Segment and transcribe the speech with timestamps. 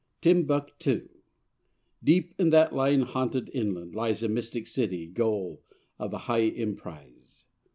[0.21, 1.07] =Timbuctoo=
[2.03, 5.61] Deep in that lion haunted inland lies A mystic city, goal
[5.99, 7.45] of high Emprize.